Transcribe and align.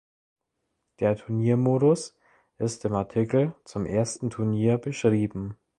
Der 0.99 1.15
Turniermodus 1.15 2.17
ist 2.57 2.85
im 2.85 2.95
Artikel 2.95 3.53
zum 3.65 3.85
ersten 3.85 4.31
Turnier 4.31 4.79
beschrieben. 4.79 5.59